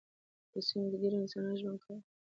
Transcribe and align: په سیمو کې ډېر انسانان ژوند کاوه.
په 0.51 0.59
سیمو 0.67 0.87
کې 0.91 0.97
ډېر 1.01 1.13
انسانان 1.15 1.55
ژوند 1.61 1.77
کاوه. 1.83 1.99